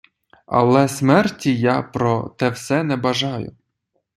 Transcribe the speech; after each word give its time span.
Але 0.45 0.87
смерті 0.87 1.55
я 1.59 1.81
про 1.81 2.29
те 2.29 2.49
все 2.49 2.83
не 2.83 2.97
бажаю. 2.97 3.55